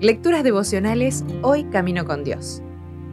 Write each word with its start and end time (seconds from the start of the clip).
Lecturas 0.00 0.44
devocionales 0.44 1.24
Hoy 1.42 1.64
Camino 1.64 2.04
con 2.04 2.22
Dios. 2.22 2.62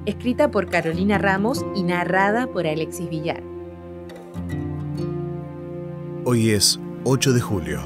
Escrita 0.05 0.51
por 0.51 0.70
Carolina 0.70 1.17
Ramos 1.17 1.65
y 1.76 1.81
narrada 1.81 2.46
por 2.46 2.67
Alexis 2.67 3.10
Villar. 3.10 3.42
Hoy 6.26 6.51
es 6.51 6.79
8 7.06 7.33
de 7.33 7.42
julio. 7.42 7.81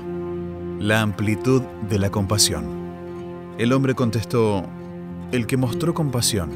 La 0.80 1.02
amplitud 1.02 1.62
de 1.90 1.98
la 1.98 2.10
compasión. 2.10 2.66
El 3.58 3.72
hombre 3.72 3.96
contestó, 3.96 4.66
el 5.32 5.48
que 5.48 5.56
mostró 5.56 5.94
compasión. 5.94 6.52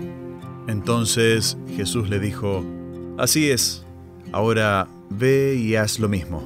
Entonces 0.67 1.57
Jesús 1.75 2.09
le 2.09 2.19
dijo, 2.19 2.61
así 3.17 3.51
es, 3.51 3.85
ahora 4.33 4.89
ve 5.09 5.55
y 5.55 5.75
haz 5.75 5.97
lo 5.97 6.09
mismo. 6.09 6.43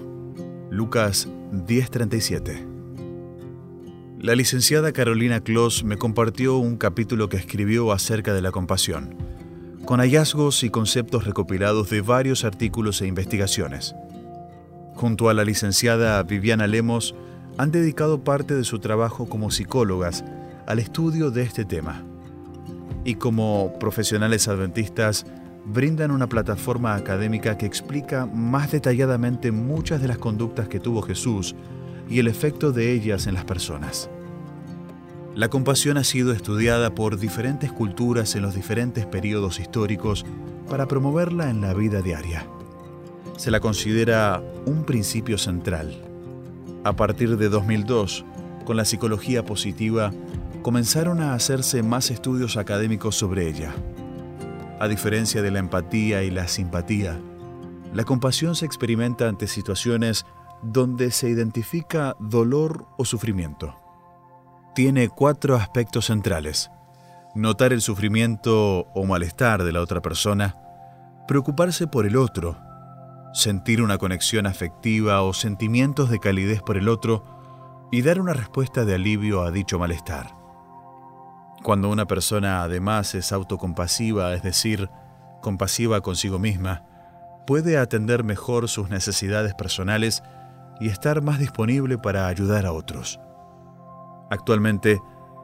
Lucas 0.70 1.28
10:37 1.52 2.77
la 4.28 4.36
licenciada 4.36 4.92
Carolina 4.92 5.40
Kloss 5.40 5.86
me 5.86 5.96
compartió 5.96 6.58
un 6.58 6.76
capítulo 6.76 7.30
que 7.30 7.38
escribió 7.38 7.94
acerca 7.94 8.34
de 8.34 8.42
la 8.42 8.52
compasión, 8.52 9.16
con 9.86 10.02
hallazgos 10.02 10.66
y 10.66 10.70
conceptos 10.70 11.24
recopilados 11.24 11.90
de 11.90 12.02
varios 12.02 12.44
artículos 12.44 13.02
e 13.02 13.08
investigaciones. 13.08 13.96
Junto 14.96 15.30
a 15.30 15.34
la 15.34 15.46
licenciada 15.46 16.22
Viviana 16.24 16.68
Lemos, 16.68 17.16
han 17.58 17.72
dedicado 17.72 18.26
parte 18.26 18.54
de 18.54 18.66
su 18.66 18.80
trabajo 18.80 19.30
como 19.30 19.50
psicólogas 19.50 20.26
al 20.66 20.80
estudio 20.80 21.32
de 21.32 21.44
este 21.44 21.64
tema. 21.64 22.04
Y 23.06 23.16
como 23.16 23.80
profesionales 23.80 24.50
adventistas, 24.50 25.26
brindan 25.64 26.12
una 26.12 26.28
plataforma 26.28 26.96
académica 26.96 27.58
que 27.58 27.66
explica 27.66 28.26
más 28.26 28.74
detalladamente 28.74 29.54
muchas 29.54 30.02
de 30.02 30.10
las 30.10 30.18
conductas 30.18 30.68
que 30.68 30.82
tuvo 30.82 31.02
Jesús 31.02 31.56
y 32.10 32.20
el 32.20 32.28
efecto 32.28 32.74
de 32.74 32.92
ellas 32.92 33.26
en 33.26 33.34
las 33.34 33.46
personas. 33.46 34.10
La 35.38 35.50
compasión 35.50 35.98
ha 36.00 36.04
sido 36.04 36.32
estudiada 36.34 36.96
por 36.96 37.20
diferentes 37.20 37.72
culturas 37.72 38.34
en 38.36 38.42
los 38.42 38.56
diferentes 38.56 39.06
periodos 39.06 39.60
históricos 39.60 40.26
para 40.68 40.88
promoverla 40.88 41.52
en 41.52 41.62
la 41.62 41.76
vida 41.76 42.02
diaria. 42.02 42.48
Se 43.38 43.52
la 43.52 43.60
considera 43.60 44.42
un 44.66 44.84
principio 44.84 45.38
central. 45.38 45.96
A 46.84 46.96
partir 46.96 47.38
de 47.38 47.50
2002, 47.50 48.26
con 48.66 48.78
la 48.78 48.86
psicología 48.86 49.46
positiva, 49.46 50.12
comenzaron 50.64 51.22
a 51.22 51.36
hacerse 51.36 51.84
más 51.84 52.10
estudios 52.10 52.58
académicos 52.58 53.16
sobre 53.16 53.48
ella. 53.48 53.76
A 54.80 54.88
diferencia 54.88 55.44
de 55.44 55.52
la 55.52 55.60
empatía 55.60 56.24
y 56.24 56.32
la 56.32 56.48
simpatía, 56.48 57.16
la 57.94 58.06
compasión 58.06 58.56
se 58.56 58.66
experimenta 58.66 59.30
ante 59.30 59.46
situaciones 59.46 60.26
donde 60.64 61.12
se 61.12 61.30
identifica 61.30 62.16
dolor 62.20 62.88
o 62.98 63.06
sufrimiento. 63.06 63.76
Tiene 64.78 65.10
cuatro 65.10 65.56
aspectos 65.56 66.06
centrales. 66.06 66.70
Notar 67.34 67.74
el 67.74 67.82
sufrimiento 67.82 68.82
o 68.94 69.06
malestar 69.06 69.64
de 69.64 69.72
la 69.72 69.82
otra 69.82 70.04
persona, 70.04 70.56
preocuparse 71.28 71.88
por 71.88 72.06
el 72.06 72.16
otro, 72.16 72.60
sentir 73.34 73.82
una 73.82 73.98
conexión 73.98 74.46
afectiva 74.46 75.24
o 75.24 75.34
sentimientos 75.34 76.12
de 76.12 76.20
calidez 76.20 76.62
por 76.62 76.78
el 76.78 76.90
otro 76.90 77.24
y 77.92 78.04
dar 78.04 78.22
una 78.22 78.34
respuesta 78.34 78.86
de 78.86 78.94
alivio 78.94 79.42
a 79.42 79.50
dicho 79.50 79.80
malestar. 79.80 80.36
Cuando 81.64 81.90
una 81.90 82.06
persona 82.06 82.62
además 82.62 83.16
es 83.16 83.32
autocompasiva, 83.32 84.32
es 84.36 84.44
decir, 84.44 84.92
compasiva 85.42 86.02
consigo 86.02 86.38
misma, 86.38 86.84
puede 87.48 87.80
atender 87.80 88.24
mejor 88.24 88.68
sus 88.68 88.92
necesidades 88.92 89.56
personales 89.56 90.22
y 90.80 90.90
estar 90.90 91.24
más 91.24 91.40
disponible 91.40 91.98
para 91.98 92.28
ayudar 92.28 92.68
a 92.68 92.74
otros. 92.74 93.20
Actualmente, 94.30 95.02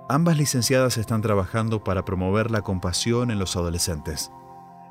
ambas 0.10 0.38
licenciadas 0.38 0.98
están 0.98 1.22
trabajando 1.22 1.84
para 1.84 2.06
promover 2.06 2.52
la 2.52 2.62
compasión 2.62 3.32
en 3.32 3.40
los 3.40 3.56
adolescentes. 3.56 4.32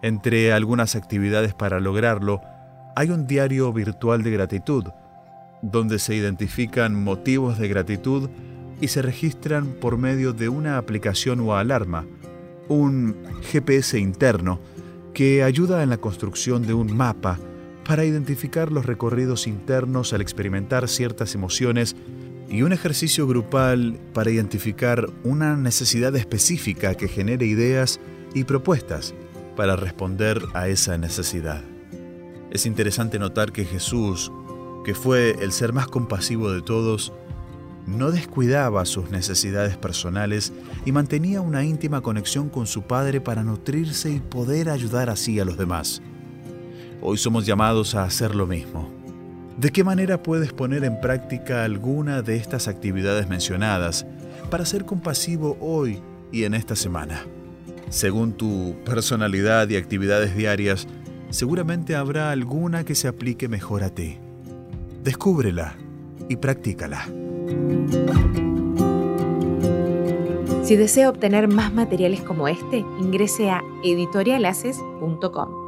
Entre 0.03 0.53
algunas 0.53 0.97
actividades 0.97 1.55
para 1.55 1.79
lograrlo, 1.81 2.41
hay 2.97 3.11
un 3.11 3.27
diario 3.27 3.73
virtual 3.73 4.23
de 4.23 4.31
gratitud, 4.31 4.85
donde 5.63 5.99
se 5.99 6.15
identifican 6.15 7.03
motivos 7.03 7.59
de 7.59 7.69
gratitud 7.69 8.29
y 8.81 8.89
se 8.89 9.01
registran 9.01 9.75
por 9.81 9.97
medio 9.97 10.33
de 10.33 10.49
una 10.49 10.77
aplicación 10.77 11.41
o 11.41 11.55
alarma, 11.55 12.05
un 12.69 13.17
GPS 13.43 13.99
interno, 13.99 14.59
que 15.15 15.43
ayuda 15.43 15.83
en 15.83 15.91
la 15.91 15.99
construcción 15.99 16.67
de 16.67 16.75
un 16.75 16.97
mapa 16.97 17.39
para 17.85 18.05
identificar 18.05 18.73
los 18.73 18.87
recorridos 18.87 19.47
internos 19.47 20.13
al 20.13 20.21
experimentar 20.21 20.89
ciertas 20.89 21.35
emociones 21.35 21.97
y 22.53 22.61
un 22.61 22.73
ejercicio 22.75 23.27
grupal 23.27 23.99
para 24.13 24.31
identificar 24.31 25.09
una 25.25 25.57
necesidad 25.57 26.15
específica 26.15 26.95
que 26.95 27.09
genere 27.09 27.47
ideas 27.47 27.99
y 28.35 28.45
propuestas 28.45 29.15
para 29.57 29.75
responder 29.75 30.43
a 30.53 30.69
esa 30.69 30.99
necesidad. 30.99 31.65
Es 32.51 32.67
interesante 32.67 33.19
notar 33.19 33.53
que 33.53 33.65
Jesús, 33.65 34.31
que 34.85 34.95
fue 34.95 35.35
el 35.41 35.53
ser 35.53 35.73
más 35.73 35.89
compasivo 35.89 36.53
de 36.53 36.61
todos, 36.61 37.15
no 37.87 38.11
descuidaba 38.11 38.85
sus 38.85 39.11
necesidades 39.11 39.79
personales 39.79 40.53
y 40.85 40.93
mantenía 40.93 41.41
una 41.41 41.65
íntima 41.65 42.03
conexión 42.03 42.51
con 42.51 42.67
su 42.67 42.83
Padre 42.83 43.23
para 43.23 43.43
nutrirse 43.43 44.11
y 44.11 44.21
poder 44.21 44.69
ayudar 44.69 45.09
así 45.09 45.41
a 45.41 45.47
los 45.47 45.57
demás. 45.57 46.03
Hoy 47.01 47.17
somos 47.17 47.47
llamados 47.47 47.95
a 47.95 48.05
hacer 48.05 48.35
lo 48.35 48.47
mismo. 48.47 49.02
¿De 49.63 49.71
qué 49.71 49.85
manera 49.85 50.21
puedes 50.21 50.53
poner 50.53 50.83
en 50.83 51.01
práctica 51.01 51.63
alguna 51.63 52.21
de 52.21 52.35
estas 52.35 52.67
actividades 52.67 53.29
mencionadas 53.29 54.05
para 54.51 54.67
ser 54.67 54.85
compasivo 54.85 55.57
hoy 55.61 56.01
y 56.33 56.43
en 56.43 56.55
esta 56.55 56.75
semana? 56.75 57.25
Según 57.89 58.33
tu 58.33 58.75
personalidad 58.85 59.69
y 59.69 59.77
actividades 59.77 60.35
diarias, 60.35 60.89
seguramente 61.31 61.95
habrá 61.95 62.33
alguna 62.33 62.83
que 62.83 62.97
se 62.97 63.07
aplique 63.07 63.47
mejor 63.47 63.85
a 63.85 63.91
ti. 63.91 64.19
Descúbrela 65.05 65.77
y 66.29 66.35
practícala. 66.35 67.07
Si 70.65 70.75
desea 70.75 71.09
obtener 71.09 71.47
más 71.47 71.73
materiales 71.73 72.21
como 72.23 72.49
este, 72.49 72.79
ingrese 72.99 73.51
a 73.51 73.63
editorialaces.com. 73.85 75.62